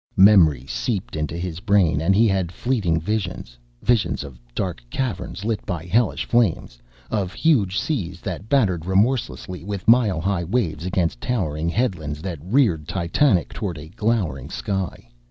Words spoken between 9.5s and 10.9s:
with mile high waves